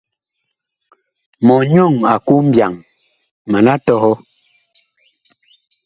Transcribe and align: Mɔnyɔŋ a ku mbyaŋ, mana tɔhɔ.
Mɔnyɔŋ 1.45 1.93
a 2.11 2.13
ku 2.25 2.35
mbyaŋ, 2.47 2.73
mana 3.49 3.73
tɔhɔ. 3.85 4.11